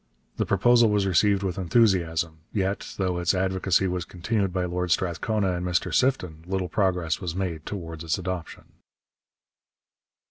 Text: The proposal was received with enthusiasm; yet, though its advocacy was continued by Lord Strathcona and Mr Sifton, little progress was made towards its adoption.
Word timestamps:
The 0.37 0.47
proposal 0.47 0.89
was 0.89 1.05
received 1.05 1.43
with 1.43 1.59
enthusiasm; 1.59 2.39
yet, 2.51 2.95
though 2.97 3.19
its 3.19 3.35
advocacy 3.35 3.85
was 3.87 4.03
continued 4.03 4.51
by 4.51 4.65
Lord 4.65 4.89
Strathcona 4.89 5.51
and 5.53 5.63
Mr 5.63 5.93
Sifton, 5.93 6.43
little 6.47 6.69
progress 6.69 7.21
was 7.21 7.35
made 7.35 7.67
towards 7.67 8.03
its 8.03 8.17
adoption. 8.17 8.63